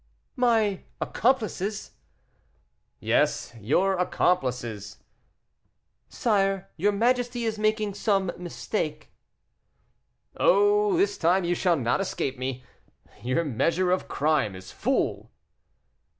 "My 0.35 0.81
accomplices!" 0.99 1.91
"Yes; 2.99 3.53
your 3.61 3.99
accomplices." 3.99 4.97
"Sire, 6.09 6.71
your 6.75 6.91
majesty 6.91 7.43
is 7.45 7.59
making 7.59 7.93
some 7.93 8.31
mistake." 8.35 9.11
"Oh! 10.39 10.97
this 10.97 11.19
time 11.19 11.43
you 11.43 11.53
shall 11.53 11.77
not 11.77 12.01
escape 12.01 12.39
me; 12.39 12.63
your 13.21 13.43
measure 13.45 13.91
of 13.91 14.07
crime 14.07 14.55
is 14.55 14.71
full." 14.71 15.29